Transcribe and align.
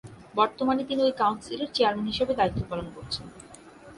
বর্তমানে 0.35 0.81
তিনি 0.83 1.01
ওই 1.03 1.13
কাউন্সিলের 1.17 1.69
চেয়ারম্যান 1.73 2.07
হিসাবে 2.07 2.33
দায়িত্ব 2.35 2.61
পালন 2.69 2.87
করছেন। 2.95 3.25